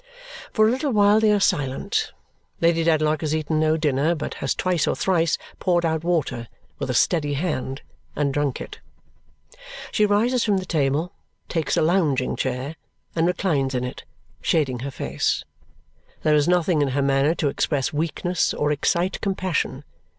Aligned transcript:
For 0.51 0.67
a 0.67 0.71
little 0.71 0.91
while 0.91 1.19
they 1.19 1.31
are 1.31 1.39
silent. 1.39 2.11
Lady 2.59 2.83
Dedlock 2.83 3.21
has 3.21 3.35
eaten 3.35 3.59
no 3.59 3.77
dinner, 3.77 4.15
but 4.15 4.33
has 4.41 4.55
twice 4.55 4.87
or 4.87 4.95
thrice 4.95 5.37
poured 5.59 5.85
out 5.85 6.03
water 6.03 6.47
with 6.79 6.89
a 6.89 6.95
steady 6.95 7.35
hand 7.35 7.83
and 8.15 8.33
drunk 8.33 8.59
it. 8.61 8.79
She 9.91 10.07
rises 10.07 10.43
from 10.43 10.57
table, 10.61 11.11
takes 11.49 11.77
a 11.77 11.83
lounging 11.83 12.35
chair, 12.35 12.77
and 13.15 13.27
reclines 13.27 13.75
in 13.75 13.83
it, 13.83 14.03
shading 14.41 14.79
her 14.79 14.89
face. 14.89 15.43
There 16.23 16.33
is 16.33 16.47
nothing 16.47 16.81
in 16.81 16.87
her 16.97 17.01
manner 17.03 17.35
to 17.35 17.49
express 17.49 17.93
weakness 17.93 18.55
or 18.55 18.71
excite 18.71 19.21
compassion. 19.21 19.83